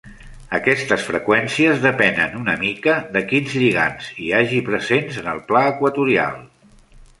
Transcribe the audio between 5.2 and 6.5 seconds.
en el pla equatorial.